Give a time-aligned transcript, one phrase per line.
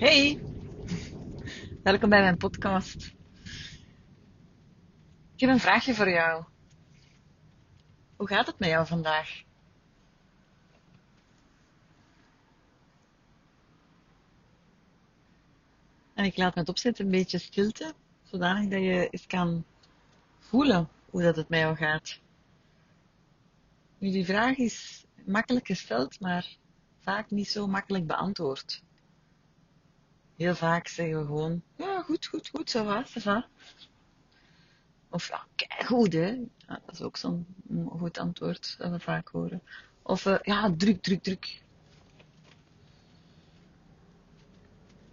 [0.00, 0.40] Hey,
[1.82, 3.14] welkom bij mijn podcast.
[5.34, 6.44] Ik heb een vraagje voor jou.
[8.16, 9.42] Hoe gaat het met jou vandaag?
[16.14, 19.64] En ik laat met opzet een beetje stilte, zodanig dat je eens kan
[20.38, 22.20] voelen hoe dat het met jou gaat.
[23.98, 26.56] Nu, die vraag is makkelijk gesteld, maar
[26.98, 28.82] vaak niet zo makkelijk beantwoord.
[30.40, 33.46] Heel vaak zeggen we gewoon, ja, goed, goed, goed, zo va.
[35.08, 35.46] Of ja,
[35.84, 36.26] goed, hè.
[36.66, 37.46] Ja, dat is ook zo'n
[37.98, 39.62] goed antwoord dat we vaak horen.
[40.02, 41.62] Of uh, ja, druk, druk, druk.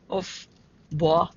[0.05, 0.47] Of
[0.89, 1.31] boah.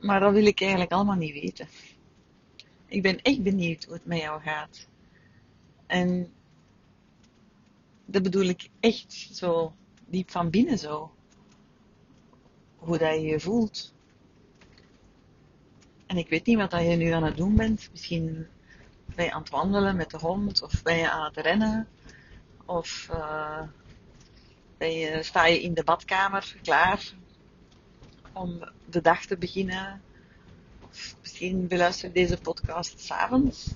[0.00, 1.68] Maar dat wil ik eigenlijk allemaal niet weten.
[2.86, 4.88] Ik ben echt benieuwd hoe het met jou gaat.
[5.86, 6.32] En
[8.04, 9.74] dat bedoel ik echt zo
[10.06, 11.12] diep van binnen zo.
[12.76, 13.94] Hoe dat je je voelt.
[16.06, 17.88] En ik weet niet wat dat je nu aan het doen bent.
[17.90, 18.46] Misschien
[19.14, 21.88] ben je aan het wandelen met de hond, of ben je aan het rennen,
[22.64, 23.62] of uh,
[24.76, 27.14] ben je, sta je in de badkamer klaar
[28.32, 30.02] om de dag te beginnen.
[30.80, 33.74] Of misschien beluister je deze podcast s'avonds.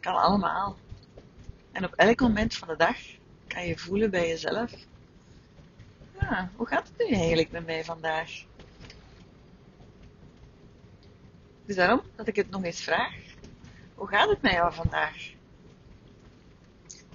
[0.00, 0.76] Kan allemaal.
[1.72, 2.96] En op elk moment van de dag
[3.54, 4.72] kan je voelen bij jezelf.
[6.20, 8.44] Ja, hoe gaat het nu eigenlijk met mij vandaag?
[11.66, 13.14] Dus daarom dat ik het nog eens vraag.
[13.94, 15.32] Hoe gaat het met jou vandaag?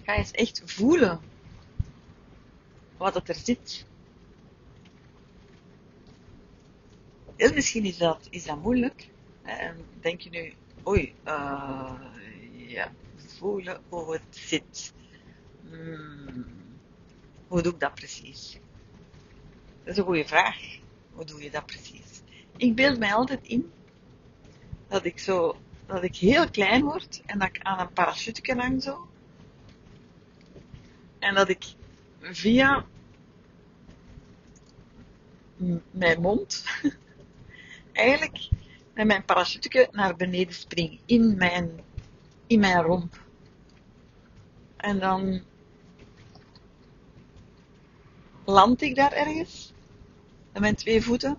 [0.04, 1.22] Ga eens echt voelen
[2.98, 3.86] wat het er zit.
[7.38, 9.10] Misschien is dat, is dat moeilijk.
[9.44, 10.54] En denk je nu,
[10.88, 11.94] oei, uh,
[12.52, 14.94] ja, voelen hoe het zit.
[15.70, 16.46] Hmm,
[17.48, 18.60] hoe doe ik dat precies?
[19.84, 20.58] Dat is een goede vraag.
[21.14, 22.22] Hoe doe je dat precies?
[22.58, 23.72] Ik beeld mij altijd in
[24.88, 28.84] dat ik zo, dat ik heel klein word en dat ik aan een parachute hang
[28.84, 29.08] zo.
[31.20, 31.66] En dat ik
[32.20, 32.86] via
[35.92, 36.64] mijn mond
[37.92, 38.50] eigenlijk
[38.94, 41.84] met mijn parachute naar beneden spring in mijn,
[42.48, 43.28] in mijn romp.
[44.78, 45.44] En dan
[48.50, 49.74] land ik daar ergens
[50.52, 51.38] met mijn twee voeten.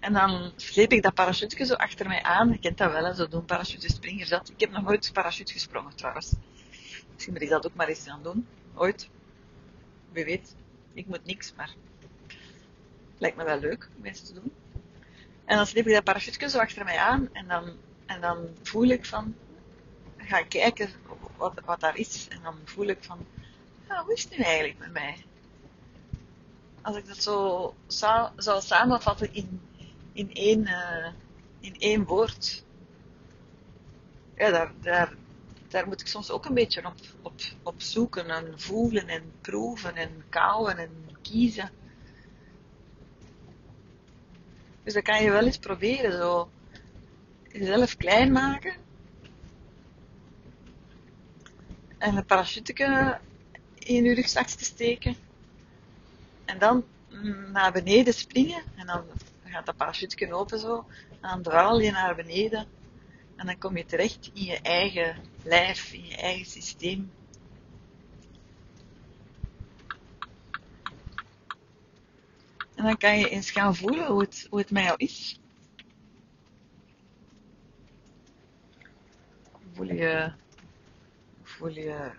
[0.00, 2.48] En dan sleep ik dat parachute zo achter mij aan.
[2.48, 4.48] Je kent dat wel, hè, zo doen parachutespringers dat.
[4.48, 6.32] Ik heb nog nooit parachute gesprongen trouwens.
[7.12, 8.46] Misschien moet ik dat ook maar eens gaan doen.
[8.74, 9.08] Ooit.
[10.12, 10.54] Wie weet.
[10.94, 11.74] Ik moet niks, maar
[13.18, 14.52] lijkt me wel leuk om eens te doen.
[15.44, 17.76] En dan sleep ik dat parachute zo achter mij aan en dan,
[18.06, 19.34] en dan voel ik van,
[20.16, 20.90] ga kijken
[21.36, 22.28] wat, wat daar is.
[22.28, 23.26] En dan voel ik van,
[23.88, 25.24] ja, hoe is het nu eigenlijk met mij?
[26.82, 29.60] Als ik dat zo zou, zou samenvatten in,
[30.12, 31.08] in, één, uh,
[31.60, 32.64] in één woord.
[34.36, 35.14] Ja, daar, daar,
[35.68, 39.96] daar moet ik soms ook een beetje op, op, op zoeken en voelen en proeven
[39.96, 40.90] en kauwen en
[41.22, 41.70] kiezen.
[44.82, 46.50] Dus dat kan je wel eens proberen, zo
[47.48, 48.74] jezelf klein maken.
[51.98, 53.18] En een parachute
[53.78, 55.16] in je rugzak te steken.
[56.50, 56.84] En dan
[57.52, 58.62] naar beneden springen.
[58.76, 59.04] En dan
[59.44, 60.84] gaat dat parachute open zo.
[61.20, 62.66] En dan dwaal je naar beneden.
[63.36, 67.10] En dan kom je terecht in je eigen lijf, in je eigen systeem.
[72.74, 75.40] En dan kan je eens gaan voelen hoe het, hoe het met jou is.
[79.72, 80.32] Voel je,
[81.42, 82.10] voel je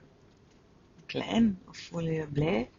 [1.06, 2.70] klein of voel je blij?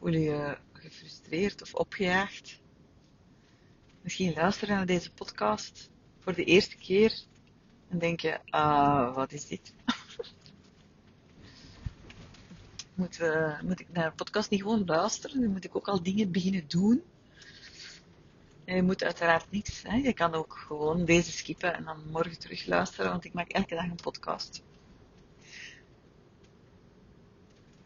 [0.00, 2.60] Voel je gefrustreerd of opgejaagd?
[4.02, 7.14] Misschien luisteren naar deze podcast voor de eerste keer
[7.88, 9.74] en denk je, ah, wat is dit?
[12.94, 15.40] moet, uh, moet ik naar een podcast niet gewoon luisteren?
[15.40, 17.02] Dan moet ik ook al dingen beginnen doen.
[18.64, 19.82] En je moet uiteraard niets.
[19.82, 19.96] Hè?
[19.96, 23.74] Je kan ook gewoon deze skippen en dan morgen terug luisteren, want ik maak elke
[23.74, 24.62] dag een podcast.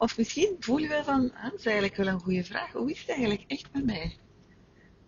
[0.04, 2.72] Of misschien voel je wel van, dat is eigenlijk wel een goede vraag.
[2.72, 4.18] Hoe is het eigenlijk echt met mij?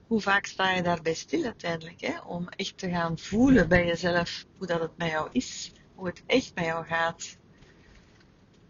[0.07, 2.01] Hoe vaak sta je daarbij stil uiteindelijk?
[2.01, 2.21] Hè?
[2.21, 5.73] Om echt te gaan voelen bij jezelf hoe dat het met jou is.
[5.95, 7.37] Hoe het echt met jou gaat.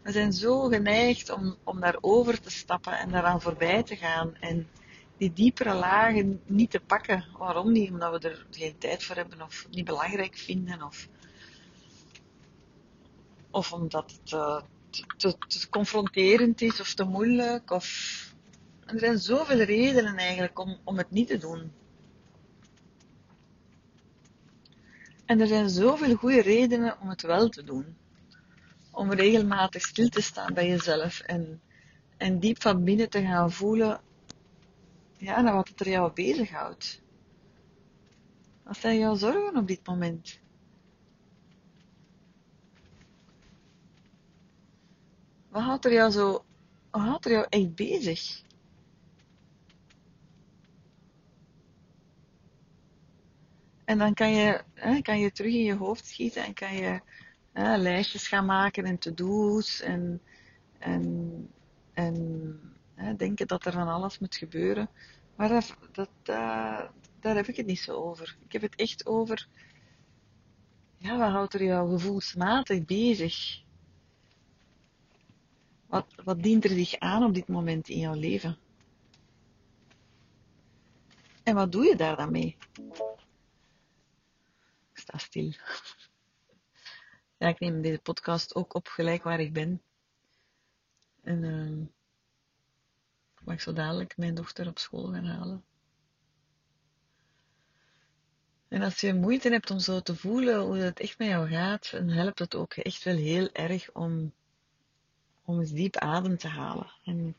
[0.03, 4.35] We zijn zo geneigd om, om daarover te stappen en daaraan voorbij te gaan.
[4.41, 4.69] En
[5.17, 7.25] die diepere lagen niet te pakken.
[7.39, 7.91] Waarom niet?
[7.91, 10.83] Omdat we er geen tijd voor hebben of niet belangrijk vinden.
[10.83, 11.09] Of,
[13.51, 14.61] of omdat het uh,
[15.17, 17.71] te, te confronterend is of te moeilijk.
[17.71, 17.87] Of...
[18.87, 21.73] Er zijn zoveel redenen eigenlijk om, om het niet te doen.
[25.25, 27.97] En er zijn zoveel goede redenen om het wel te doen.
[28.91, 31.61] Om regelmatig stil te staan bij jezelf en,
[32.17, 34.01] en diep van binnen te gaan voelen
[35.19, 37.03] ja, wat het er jou bezighoudt.
[38.63, 40.41] Wat zijn jouw zorgen op dit moment?
[45.57, 46.45] Wat houdt er jou zo,
[46.91, 48.43] wat er jou echt bezig?
[53.85, 57.01] En dan kan je, hè, kan je terug in je hoofd schieten en kan je
[57.53, 60.21] hè, lijstjes gaan maken en to-do's en,
[60.79, 61.49] en,
[61.93, 62.61] en
[62.95, 64.89] hè, denken dat er van alles moet gebeuren.
[65.37, 66.83] Maar dat, dat, uh,
[67.21, 68.37] daar heb ik het niet zo over.
[68.45, 69.49] Ik heb het echt over,
[70.97, 73.65] ja, wat houdt er jou gevoelsmatig bezig?
[75.87, 78.59] Wat, wat dient er zich aan op dit moment in jouw leven?
[81.43, 82.57] En wat doe je daar dan mee?
[84.93, 85.53] Ik sta stil.
[87.39, 89.83] Ja, ik neem deze podcast ook op gelijk waar ik ben.
[91.23, 91.81] En uh,
[93.35, 95.65] ik mag zo dadelijk mijn dochter op school gaan halen.
[98.69, 101.91] En als je moeite hebt om zo te voelen hoe het echt met jou gaat,
[101.91, 104.33] dan helpt het ook echt wel heel erg om,
[105.47, 106.93] om eens diep adem te halen.
[107.05, 107.37] En,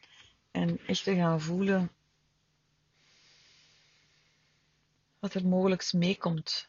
[0.52, 1.92] en echt te gaan voelen
[5.20, 6.68] wat er mogelijk meekomt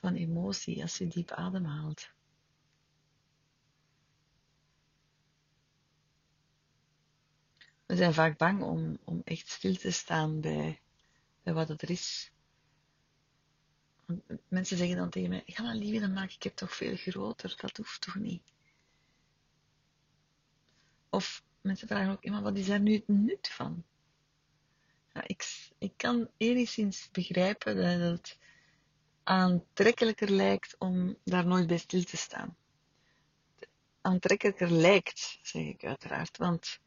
[0.00, 2.10] van emotie als je diep ademhaalt.
[7.86, 10.80] We zijn vaak bang om, om echt stil te staan bij,
[11.42, 12.30] bij wat er is.
[14.48, 17.54] mensen zeggen dan tegen mij, ga maar liefde dan maak ik het toch veel groter.
[17.60, 18.51] Dat hoeft toch niet?
[21.12, 23.84] Of mensen vragen ook, maar wat is daar nu het nut van?
[25.12, 28.38] Ja, ik, ik kan enigszins begrijpen dat het
[29.22, 32.56] aantrekkelijker lijkt om daar nooit bij stil te staan.
[34.00, 36.80] Aantrekkelijker lijkt, zeg ik uiteraard, want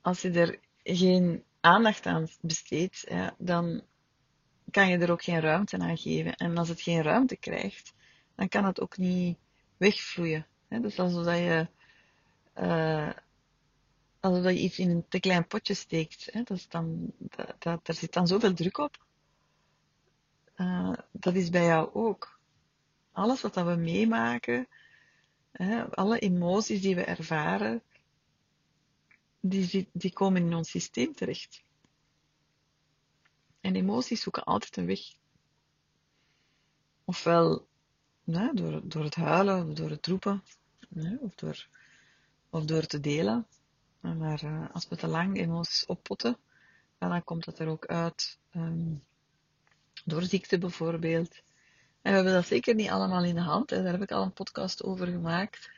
[0.00, 3.82] als je er geen aandacht aan besteedt, ja, dan
[4.70, 6.34] kan je er ook geen ruimte aan geven.
[6.36, 7.94] En als het geen ruimte krijgt,
[8.34, 9.38] dan kan het ook niet
[9.76, 10.46] wegvloeien.
[10.80, 11.68] Dus alsof dat je,
[12.58, 13.10] uh,
[14.20, 16.46] dat je iets in een te klein potje steekt.
[16.46, 17.12] Dat dan,
[17.58, 19.04] er zit dan zoveel druk op.
[20.56, 22.40] Uh, dat is bij jou ook.
[23.12, 24.68] Alles wat dat we meemaken,
[25.90, 27.82] alle emoties die we ervaren,
[29.40, 31.62] die, die komen in ons systeem terecht.
[33.60, 35.00] En emoties zoeken altijd een weg.
[37.04, 37.66] Ofwel
[38.24, 40.42] door, door het huilen, door het roepen,
[41.20, 41.68] of, door,
[42.50, 43.46] of door te delen.
[44.00, 46.36] Maar uh, als we te lang emoties oppotten,
[46.98, 49.02] dan komt dat er ook uit um,
[50.04, 51.42] door ziekte bijvoorbeeld.
[52.02, 53.68] En we hebben dat zeker niet allemaal in de hand.
[53.68, 55.70] Daar heb ik al een podcast over gemaakt.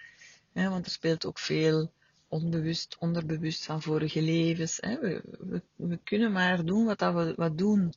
[0.52, 1.92] Hè, want er speelt ook veel
[2.28, 4.78] onbewust, onderbewust van vorige levens.
[4.80, 4.98] Hè.
[4.98, 7.92] We, we, kunnen maar doen wat dat we wat doen.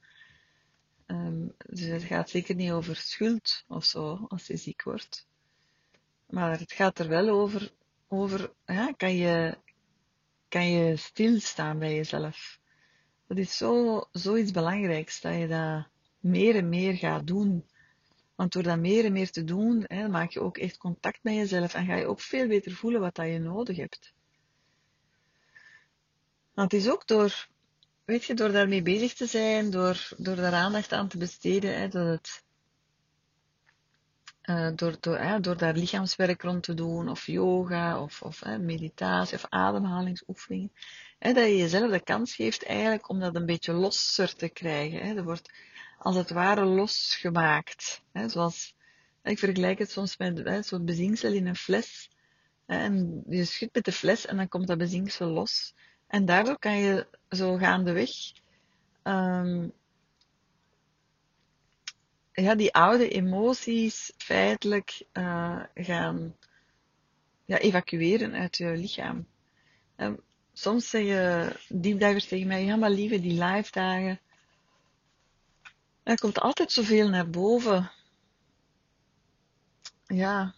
[1.07, 5.27] Um, dus het gaat zeker niet over schuld of zo, als je ziek wordt.
[6.27, 7.71] Maar het gaat er wel over,
[8.07, 9.57] over ja, kan, je,
[10.47, 12.59] kan je stilstaan bij jezelf.
[13.28, 15.87] Dat is zo, zoiets belangrijks, dat je dat
[16.19, 17.66] meer en meer gaat doen.
[18.35, 21.33] Want door dat meer en meer te doen, hè, maak je ook echt contact met
[21.33, 24.13] jezelf en ga je ook veel beter voelen wat dat je nodig hebt.
[26.54, 27.47] Want het is ook door,
[28.06, 31.87] weet je, door daarmee bezig te zijn, door, door daar aandacht aan te besteden, hè,
[31.87, 32.44] door, het,
[34.49, 38.57] uh, door, door, hè, door daar lichaamswerk rond te doen, of yoga, of, of hè,
[38.57, 40.71] meditatie, of ademhalingsoefeningen,
[41.19, 44.99] hè, dat je jezelf de kans geeft eigenlijk om dat een beetje losser te krijgen.
[44.99, 45.16] Hè.
[45.16, 45.51] Er wordt
[45.97, 48.01] als het ware losgemaakt.
[48.11, 48.75] Hè, zoals,
[49.23, 52.09] ik vergelijk het soms met zo'n bezinksel in een fles.
[52.66, 55.73] Hè, en je schudt met de fles en dan komt dat bezinksel los.
[56.07, 58.09] En daardoor kan je zo gaandeweg
[59.04, 59.73] um,
[62.41, 66.35] ja, die oude emoties feitelijk uh, gaan
[67.45, 69.27] ja, evacueren uit je lichaam.
[69.95, 70.19] En
[70.53, 74.19] soms zeggen diepdivers tegen mij, ja maar lieve, die live dagen,
[76.03, 77.91] er komt altijd zoveel naar boven.
[80.06, 80.56] Ja,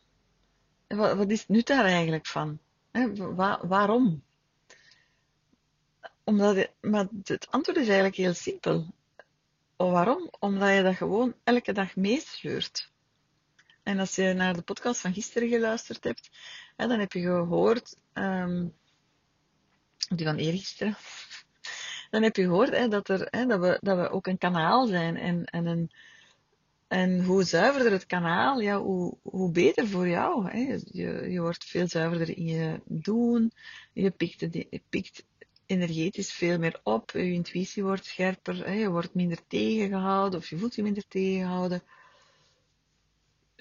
[0.88, 2.60] wat, wat is het nut daar eigenlijk van?
[3.62, 4.24] waarom?
[6.24, 8.94] Omdat maar het antwoord is eigenlijk heel simpel.
[9.88, 10.30] Waarom?
[10.40, 12.92] Omdat je dat gewoon elke dag meesleurt.
[13.84, 16.30] En als je naar de podcast van gisteren geluisterd hebt,
[16.76, 18.74] hè, dan heb je gehoord, um,
[20.10, 20.98] die van eergisteren,
[22.12, 24.88] dan heb je gehoord hè, dat, er, hè, dat, we, dat we ook een kanaal
[24.88, 25.92] zijn en, en een,
[26.88, 30.50] en hoe zuiverder het kanaal, ja, hoe, hoe beter voor jou.
[30.50, 30.78] Hè.
[30.86, 33.52] Je, je wordt veel zuiverder in je doen.
[33.94, 35.24] Je pikt, je pikt
[35.70, 37.12] energetisch veel meer op.
[37.12, 38.74] Je intuïtie wordt scherper.
[38.74, 41.82] Je wordt minder tegengehouden of je voelt je minder tegengehouden.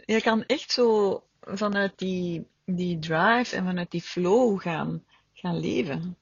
[0.04, 6.16] Je kan echt zo vanuit die, die drive en vanuit die flow gaan, gaan leven.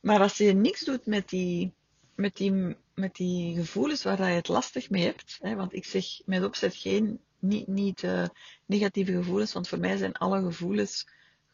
[0.00, 1.72] Maar als je niks doet met die,
[2.14, 5.38] met die met die gevoelens waar je het lastig mee hebt.
[5.40, 8.26] Want ik zeg met opzet geen, niet, niet uh,
[8.66, 11.08] negatieve gevoelens, want voor mij zijn alle gevoelens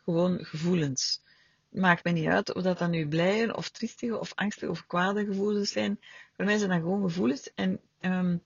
[0.04, 1.22] gewoon gevoelens.
[1.68, 5.24] Maakt mij niet uit of dat dan nu blije of triestige of angstige of kwade
[5.24, 5.98] gevoelens zijn.
[6.36, 7.50] Voor mij zijn dat gewoon gevoelens.
[7.54, 8.42] En um,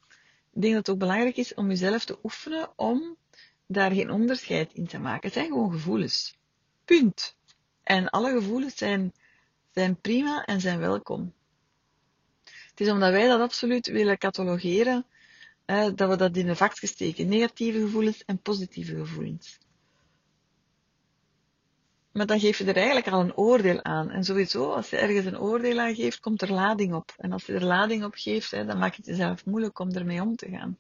[0.52, 3.17] ik denk dat het ook belangrijk is om jezelf te oefenen om
[3.67, 5.25] daar geen onderscheid in te maken.
[5.25, 6.38] Het zijn gewoon gevoelens.
[6.85, 7.37] Punt.
[7.83, 9.12] En alle gevoelens zijn,
[9.71, 11.35] zijn prima en zijn welkom.
[12.45, 15.07] Het is omdat wij dat absoluut willen catalogeren,
[15.95, 17.29] dat we dat in een vakje steken.
[17.29, 19.59] Negatieve gevoelens en positieve gevoelens.
[22.12, 24.11] Maar dan geef je er eigenlijk al een oordeel aan.
[24.11, 27.14] En sowieso, als je ergens een oordeel aan geeft, komt er lading op.
[27.16, 30.37] En als je er lading op geeft, dan maakt het jezelf moeilijk om ermee om
[30.37, 30.78] te gaan.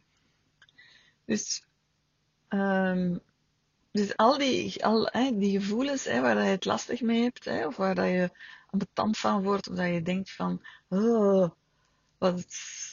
[1.24, 1.64] Dus,
[2.48, 3.20] um,
[3.90, 7.66] dus al die, al, hè, die gevoelens hè, waar je het lastig mee hebt, hè,
[7.66, 8.30] of waar dat je
[8.70, 11.50] ambetant van wordt, of dat je denkt van, oh,
[12.18, 12.44] wat,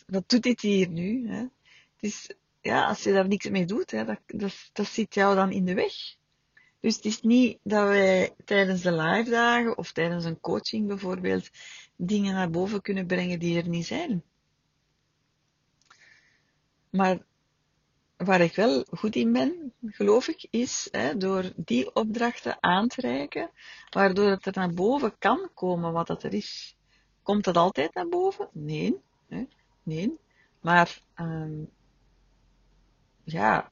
[0.07, 1.29] wat doet dit hier nu?
[1.29, 1.39] Hè?
[1.39, 1.51] Het
[1.99, 2.29] is,
[2.61, 5.65] ja, als je daar niks mee doet, hè, dat, dat, dat zit jou dan in
[5.65, 5.93] de weg.
[6.79, 11.49] Dus het is niet dat wij tijdens de live dagen of tijdens een coaching bijvoorbeeld
[11.95, 14.23] dingen naar boven kunnen brengen die er niet zijn.
[16.89, 17.25] Maar
[18.17, 23.01] waar ik wel goed in ben, geloof ik, is hè, door die opdrachten aan te
[23.01, 23.51] reiken,
[23.89, 26.77] waardoor het er naar boven kan komen wat dat er is.
[27.23, 28.49] Komt dat altijd naar boven?
[28.51, 29.01] Nee.
[29.27, 29.45] Hè?
[29.83, 30.19] Nee.
[30.61, 31.69] Maar um,
[33.23, 33.71] ja,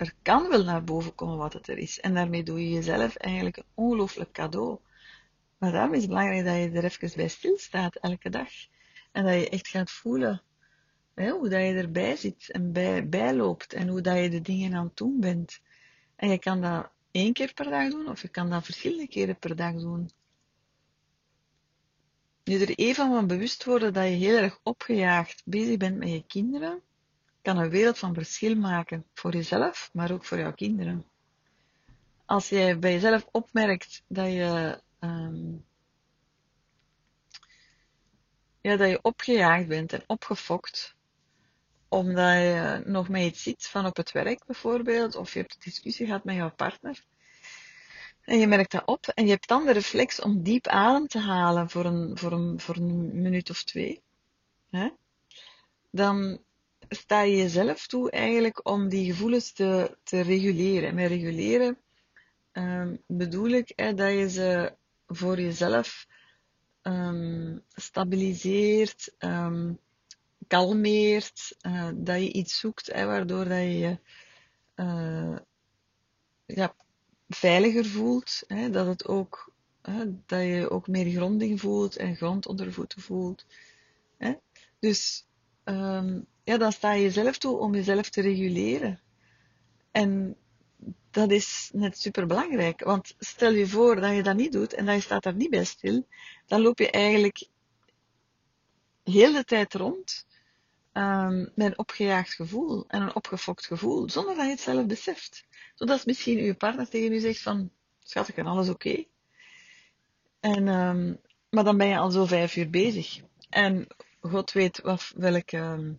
[0.00, 2.00] er, kan wel naar boven komen wat het er is.
[2.00, 4.78] En daarmee doe je jezelf eigenlijk een ongelooflijk cadeau.
[5.58, 8.48] Maar daarom is het belangrijk dat je er even bij stilstaat elke dag.
[9.12, 10.42] En dat je echt gaat voelen
[11.14, 13.72] hè, hoe dat je erbij zit en bij, bijloopt.
[13.72, 15.60] En hoe dat je de dingen aan het doen bent.
[16.16, 19.38] En je kan dat één keer per dag doen, of je kan dat verschillende keren
[19.38, 20.10] per dag doen
[22.50, 26.24] je er even van bewust worden dat je heel erg opgejaagd bezig bent met je
[26.26, 26.82] kinderen,
[27.42, 31.04] kan een wereld van verschil maken voor jezelf, maar ook voor jouw kinderen.
[32.24, 35.64] Als jij bij jezelf opmerkt dat je, um,
[38.60, 40.96] ja, dat je opgejaagd bent en opgefokt,
[41.88, 45.60] omdat je nog met iets zit van op het werk bijvoorbeeld, of je hebt een
[45.64, 47.04] discussie gehad met jouw partner,
[48.20, 51.18] en je merkt dat op en je hebt dan de reflex om diep adem te
[51.18, 54.02] halen voor een, voor een, voor een minuut of twee.
[54.70, 54.90] Hè?
[55.90, 56.44] Dan
[56.90, 60.88] sta je jezelf toe eigenlijk om die gevoelens te, te reguleren.
[60.88, 61.78] En met reguleren
[62.52, 64.74] um, bedoel ik dat je ze
[65.06, 66.06] voor jezelf
[66.82, 69.78] um, stabiliseert, um,
[70.46, 73.98] kalmeert, uh, dat je iets zoekt waardoor dat je je
[74.76, 75.36] uh,
[76.46, 76.74] ja,
[77.28, 82.46] veiliger voelt, hè, dat, het ook, hè, dat je ook meer gronding voelt en grond
[82.46, 83.46] onder voeten voelt.
[84.16, 84.34] Hè.
[84.78, 85.26] Dus
[85.64, 89.00] um, ja, dan sta je jezelf toe om jezelf te reguleren.
[89.90, 90.36] En
[91.10, 92.84] dat is net super belangrijk.
[92.84, 95.50] Want stel je voor dat je dat niet doet en dat je staat daar niet
[95.50, 96.06] bij stil,
[96.46, 97.48] dan loop je eigenlijk
[99.04, 100.26] heel de tijd rond
[100.92, 105.44] um, met een opgejaagd gevoel en een opgefokt gevoel, zonder dat je het zelf beseft.
[105.74, 109.04] Zodat misschien uw partner tegen u zegt van, schat, ik alles oké.
[110.40, 113.20] En, um, maar dan ben je al zo vijf uur bezig.
[113.48, 113.86] En
[114.20, 115.96] God weet wat, welke,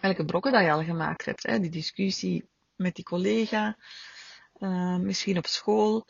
[0.00, 1.42] welke brokken dat je al gemaakt hebt.
[1.42, 1.60] Hè?
[1.60, 3.76] Die discussie met die collega,
[4.58, 6.06] uh, misschien op school.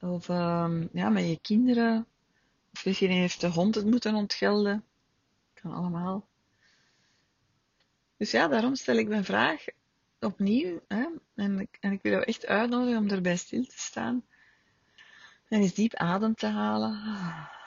[0.00, 2.06] Of um, ja, met je kinderen.
[2.72, 4.84] Of misschien heeft de hond het moeten ontgelden.
[5.54, 6.28] Kan allemaal.
[8.16, 9.64] Dus ja, daarom stel ik mijn vraag
[10.20, 10.80] opnieuw.
[10.88, 11.06] Hè?
[11.34, 14.24] En, en ik wil jou echt uitnodigen om erbij stil te staan.
[15.48, 17.58] En eens diep adem te halen.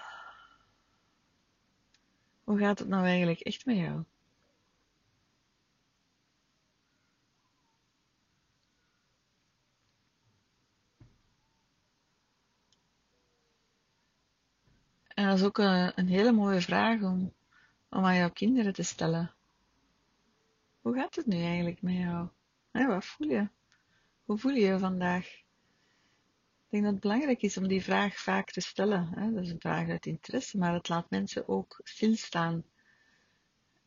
[2.44, 4.04] Hoe gaat het nou eigenlijk echt met jou?
[15.08, 17.34] En dat is ook een, een hele mooie vraag om,
[17.90, 19.34] om aan jouw kinderen te stellen.
[20.82, 22.28] Hoe gaat het nu eigenlijk met jou?
[22.72, 23.50] wat voel je?
[24.26, 25.43] Hoe voel je je vandaag?
[26.74, 29.34] Ik denk dat het belangrijk is om die vraag vaak te stellen.
[29.34, 32.64] Dat is een vraag uit interesse, maar het laat mensen ook stilstaan.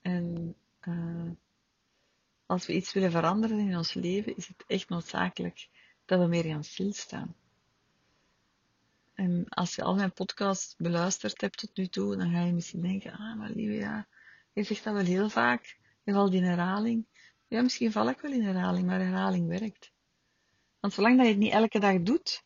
[0.00, 0.57] En
[0.88, 1.31] uh,
[2.47, 5.69] als we iets willen veranderen in ons leven, is het echt noodzakelijk
[6.05, 7.35] dat we meer gaan stilstaan.
[9.14, 12.83] En als je al mijn podcast beluisterd hebt tot nu toe, dan ga je misschien
[12.83, 14.07] denken, ah, maar lieve, ja,
[14.52, 17.07] je zegt dat wel heel vaak, je valt in herhaling.
[17.49, 19.93] Ja, misschien val ik wel in herhaling, maar herhaling werkt.
[20.81, 22.45] Want zolang dat je het niet elke dag doet,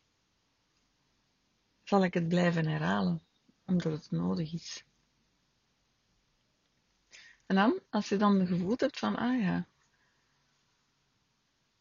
[1.91, 3.21] zal ik het blijven herhalen,
[3.65, 4.85] omdat het nodig is.
[7.45, 9.67] En dan, als je dan gevoeld hebt van, ah ja,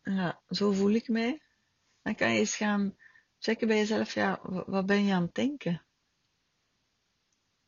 [0.03, 1.43] ja, zo voel ik mij,
[2.03, 2.97] dan kan je eens gaan
[3.39, 5.83] checken bij jezelf, ja, wat ben je aan het denken?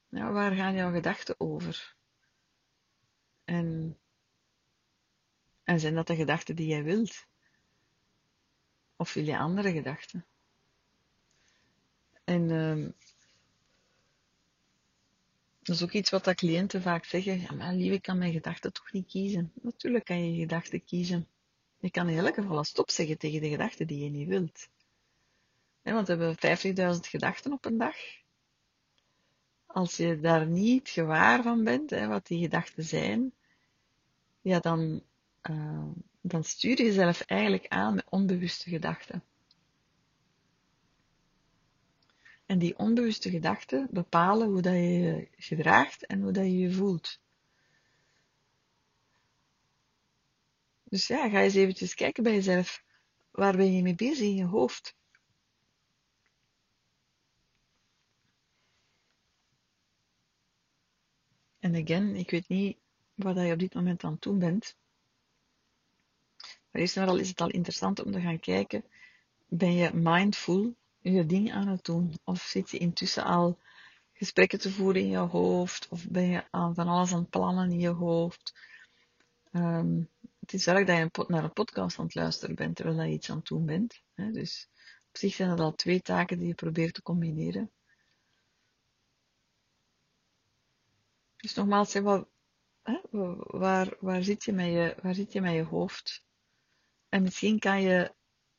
[0.09, 1.97] Ja, waar gaan jouw gedachten over?
[3.45, 3.99] En,
[5.65, 7.27] en zijn dat de gedachten die jij wilt?
[8.97, 10.27] Of wil je andere gedachten?
[12.25, 12.89] En uh,
[15.63, 17.41] dat is ook iets wat dat cliënten vaak zeggen.
[17.41, 19.53] Ja, maar lieve, ik kan mijn gedachten toch niet kiezen.
[19.63, 21.27] Natuurlijk kan je je gedachten kiezen.
[21.79, 24.69] Je kan in elk geval een stop zeggen tegen de gedachten die je niet wilt.
[25.83, 27.97] want we hebben 50.000 gedachten op een dag.
[29.67, 33.33] Als je daar niet gewaar van bent, hè, wat die gedachten zijn,
[34.41, 35.03] ja, dan,
[35.51, 35.89] uh,
[36.21, 39.23] dan stuur je jezelf eigenlijk aan met onbewuste gedachten.
[42.47, 46.73] En die onbewuste gedachten bepalen hoe dat je je gedraagt en hoe dat je je
[46.73, 47.21] voelt.
[50.85, 52.85] Dus ja, ga eens eventjes kijken bij jezelf.
[53.31, 54.97] Waar ben je mee bezig in je hoofd?
[61.59, 62.79] En again, ik weet niet
[63.15, 64.77] wat je op dit moment aan doen bent.
[66.71, 68.85] Maar eerst en vooral is het al interessant om te gaan kijken.
[69.49, 72.15] Ben je mindful je ding aan het doen?
[72.25, 73.59] Of zit je intussen al
[74.13, 75.89] gesprekken te voeren in je hoofd?
[75.89, 78.55] Of ben je aan van alles aan het plannen in je hoofd?
[79.53, 80.11] Um,
[80.41, 83.31] het is erg dat je naar een podcast aan het luisteren bent terwijl je iets
[83.31, 84.03] aan het doen bent.
[84.15, 84.31] Hè?
[84.31, 84.69] Dus
[85.09, 87.71] op zich zijn dat al twee taken die je probeert te combineren.
[91.37, 92.29] Dus nogmaals, hè, wat,
[92.83, 93.01] hè,
[93.41, 96.25] waar, waar, zit je met je, waar zit je met je hoofd?
[97.09, 98.15] En misschien kan je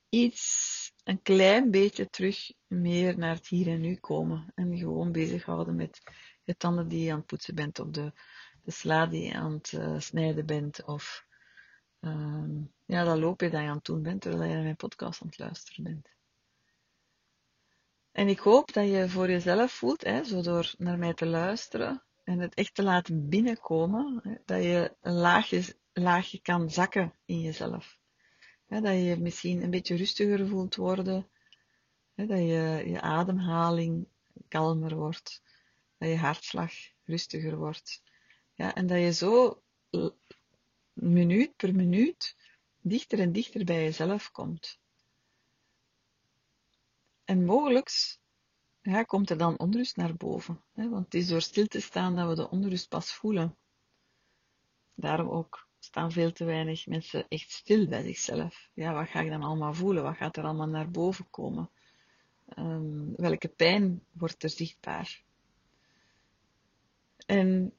[0.09, 4.51] iets, een klein beetje terug meer naar het hier en nu komen.
[4.55, 6.01] En gewoon bezighouden met
[6.43, 8.11] je tanden die je aan het poetsen bent, of de,
[8.61, 11.25] de sla die je aan het uh, snijden bent, of
[11.99, 12.45] uh,
[12.85, 15.21] ja, dat loop je dat je aan het doen bent, terwijl je naar mijn podcast
[15.21, 16.11] aan het luisteren bent.
[18.11, 22.03] En ik hoop dat je voor jezelf voelt, hè, zo door naar mij te luisteren
[22.23, 27.41] en het echt te laten binnenkomen, hè, dat je een laagje, laagje kan zakken in
[27.41, 28.01] jezelf.
[28.81, 31.29] Dat je misschien een beetje rustiger voelt worden,
[32.15, 34.07] dat je, je ademhaling
[34.47, 35.41] kalmer wordt,
[35.97, 36.71] dat je hartslag
[37.03, 38.03] rustiger wordt.
[38.53, 39.61] Ja, en dat je zo
[40.93, 42.35] minuut per minuut
[42.81, 44.79] dichter en dichter bij jezelf komt.
[47.25, 48.19] En mogelijk
[49.05, 50.63] komt er dan onrust naar boven.
[50.73, 53.57] Hè, want het is door stil te staan dat we de onrust pas voelen.
[54.93, 58.69] Daarom ook staan veel te weinig mensen echt stil bij zichzelf.
[58.73, 60.03] Ja, wat ga ik dan allemaal voelen?
[60.03, 61.69] Wat gaat er allemaal naar boven komen?
[62.57, 65.21] Um, welke pijn wordt er zichtbaar?
[67.25, 67.73] En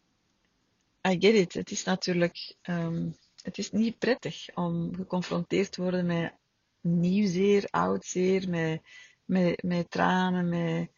[1.08, 1.52] I get it.
[1.52, 6.34] Het is natuurlijk, um, het is niet prettig om geconfronteerd te worden met
[6.80, 8.82] nieuw zeer, oud zeer, met,
[9.24, 10.90] met, met tranen, met,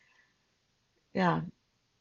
[1.10, 1.44] ja,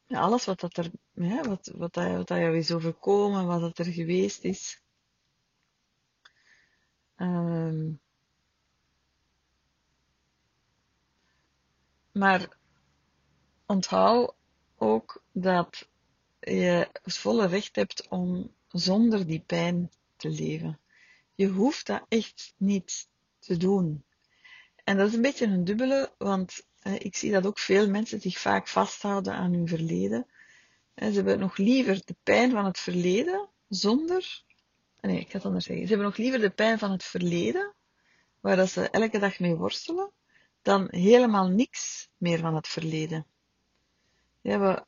[0.08, 3.78] alles wat dat er, ja, wat, wat, dat, wat dat jou is overkomen, wat dat
[3.78, 4.84] er geweest is.
[7.18, 8.00] Um,
[12.12, 12.48] maar
[13.66, 14.34] onthoud
[14.78, 15.88] ook dat
[16.40, 20.80] je het volle recht hebt om zonder die pijn te leven.
[21.36, 23.08] Je hoeft dat echt niet
[23.40, 24.06] te doen.
[24.84, 26.66] En dat is een beetje een dubbele, want
[26.98, 30.26] ik zie dat ook veel mensen zich vaak vasthouden aan hun verleden.
[30.96, 34.45] ze hebben nog liever de pijn van het verleden zonder.
[35.06, 35.88] Nee, ik ga het anders zeggen.
[35.88, 37.74] Ze hebben nog liever de pijn van het verleden,
[38.40, 40.12] waar dat ze elke dag mee worstelen,
[40.62, 43.26] dan helemaal niks meer van het verleden.
[44.42, 44.86] Ja, we,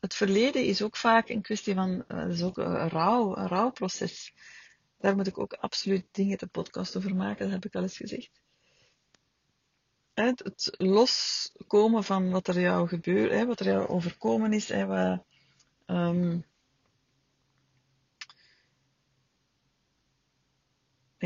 [0.00, 4.34] het verleden is ook vaak een kwestie van, uh, is ook een rouw, een rouwproces.
[4.98, 7.96] Daar moet ik ook absoluut dingen te podcast over maken, dat heb ik al eens
[7.96, 8.40] gezegd.
[10.14, 15.24] Het, het loskomen van wat er jou gebeurt, wat er jou overkomen is, hè, wat,
[15.86, 16.44] um,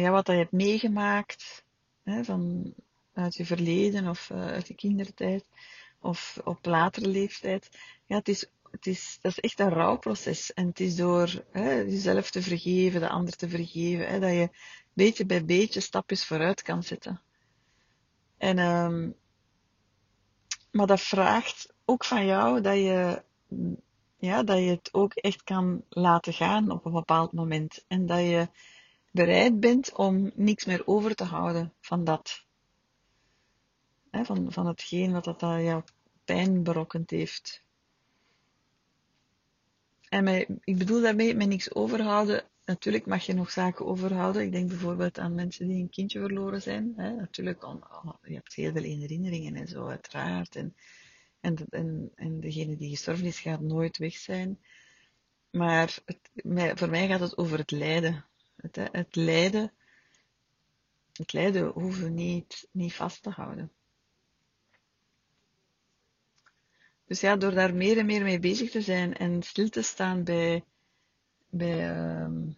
[0.01, 1.65] ja, wat je hebt meegemaakt,
[2.03, 2.75] hè, van,
[3.13, 5.45] uit je verleden of uh, uit je kindertijd,
[6.01, 7.69] of op latere leeftijd.
[8.07, 10.53] Ja, het is, het is, dat is echt een rouwproces.
[10.53, 14.49] En het is door hè, jezelf te vergeven, de ander te vergeven, hè, dat je
[14.93, 17.21] beetje bij beetje stapjes vooruit kan zetten.
[18.37, 19.15] En, um,
[20.71, 23.23] maar dat vraagt ook van jou dat je,
[24.17, 27.85] ja, dat je het ook echt kan laten gaan op een bepaald moment.
[27.89, 28.49] En dat je
[29.11, 32.47] bereid bent om niks meer over te houden van dat.
[34.11, 35.83] Hè, van, van hetgeen wat dat jou
[36.25, 37.63] pijn berokkend heeft.
[40.09, 42.45] En mij, ik bedoel daarmee met niks overhouden.
[42.65, 44.43] Natuurlijk mag je nog zaken overhouden.
[44.43, 46.93] Ik denk bijvoorbeeld aan mensen die een kindje verloren zijn.
[46.97, 47.83] Natuurlijk, on,
[48.23, 50.57] je hebt heel veel herinneringen en zo, uiteraard.
[50.57, 50.77] En,
[51.41, 54.59] en, en, en degene die gestorven is, gaat nooit weg zijn.
[55.51, 56.31] Maar het,
[56.79, 58.25] voor mij gaat het over het lijden.
[58.61, 59.73] Het, het lijden,
[61.13, 63.73] het lijden hoeven niet, niet vast te houden.
[67.05, 70.25] Dus ja, door daar meer en meer mee bezig te zijn en stil te staan
[70.25, 70.65] bij,
[71.49, 72.55] bij, uh,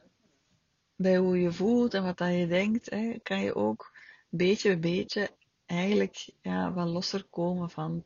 [0.96, 3.92] bij hoe je voelt en wat dat je denkt, hè, kan je ook
[4.28, 5.30] beetje bij beetje
[5.66, 8.04] eigenlijk ja, wat losser komen van,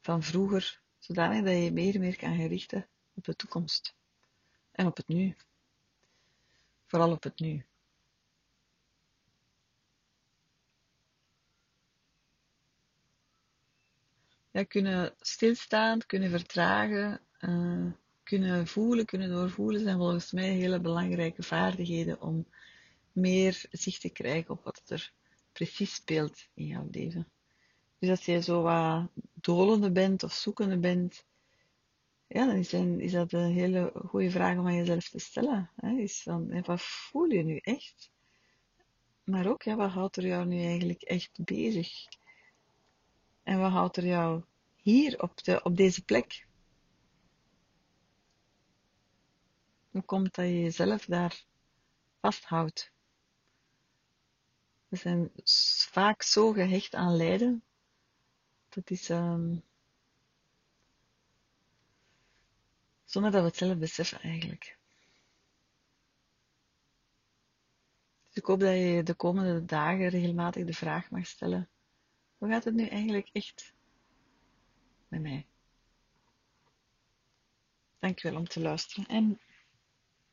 [0.00, 3.94] van vroeger, zodanig dat je meer en meer kan gerichten op de toekomst
[4.72, 5.36] en op het nu.
[6.86, 7.64] Vooral op het nu.
[14.56, 21.42] ja, kunnen stilstaan, kunnen vertragen, uh, kunnen voelen, kunnen doorvoelen, zijn volgens mij hele belangrijke
[21.42, 22.46] vaardigheden om
[23.12, 25.12] meer zicht te krijgen op wat er
[25.52, 27.28] precies speelt in jouw leven.
[27.98, 31.24] Dus als je zo wat dolende bent of zoekende bent,
[32.26, 35.70] ja, dan is, een, is dat een hele goede vraag om aan jezelf te stellen.
[35.76, 35.90] Hè?
[35.90, 38.10] Is van, wat voel je nu echt?
[39.24, 41.88] Maar ook, ja, wat houdt er jou nu eigenlijk echt bezig?
[43.42, 44.44] En wat houdt er jou
[44.76, 46.46] hier op, de, op deze plek?
[49.90, 51.44] Hoe komt dat je jezelf daar
[52.20, 52.92] vasthoudt?
[54.88, 55.30] We zijn
[55.90, 57.62] vaak zo gehecht aan lijden.
[58.68, 59.62] Dat is um,
[63.16, 64.78] zonder dat we het zelf beseffen eigenlijk.
[68.22, 71.68] Dus ik hoop dat je de komende dagen regelmatig de vraag mag stellen
[72.38, 73.74] hoe gaat het nu eigenlijk echt
[75.08, 75.46] met mij?
[77.98, 79.40] Dankjewel om te luisteren en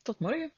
[0.01, 0.51] tot morgen.